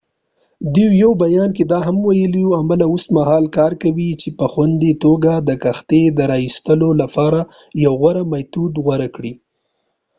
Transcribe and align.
دوی 0.73 0.87
په 0.91 0.99
یوه 1.01 1.15
بیان 1.23 1.49
کې 1.57 1.63
دا 1.73 1.79
هم 1.87 1.97
وویل 2.01 2.33
عمله 2.59 2.85
اوس 2.91 3.05
مهال 3.17 3.45
کار 3.57 3.71
کوي 3.83 4.09
چې 4.21 4.29
په 4.39 4.45
خوندي 4.51 4.93
توګه 5.03 5.31
د 5.37 5.49
کښتۍ 5.63 6.03
د 6.17 6.19
راایستلو 6.31 6.89
لپاره 7.01 7.39
یو 7.83 7.93
غوره 8.01 8.23
میتود 8.31 8.73
غوره 8.83 9.07
کړي 9.15 9.33